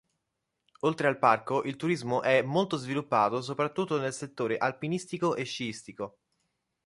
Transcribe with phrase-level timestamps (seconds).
[0.79, 6.17] Oltre al parco il turismo è molto sviluppato soprattutto nel settore alpinistico e sciistico.